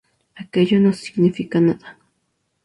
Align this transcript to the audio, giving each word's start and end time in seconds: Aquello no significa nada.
Aquello 0.43 0.79
no 0.79 0.93
significa 0.93 1.61
nada. 1.61 1.97